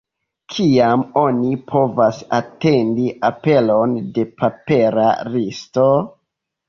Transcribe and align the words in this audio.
Kiam 0.53 1.03
oni 1.23 1.51
povas 1.73 2.23
atendi 2.39 3.05
aperon 3.29 3.95
de 4.17 4.27
papera 4.41 5.07
listo? 5.37 5.87